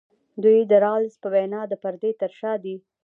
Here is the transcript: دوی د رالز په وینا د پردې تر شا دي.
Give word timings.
دوی 0.43 0.59
د 0.71 0.73
رالز 0.85 1.13
په 1.23 1.27
وینا 1.33 1.61
د 1.67 1.73
پردې 1.83 2.11
تر 2.21 2.31
شا 2.39 2.53
دي. 2.63 2.75